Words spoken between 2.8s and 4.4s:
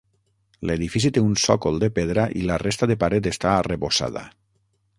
de paret està arrebossada.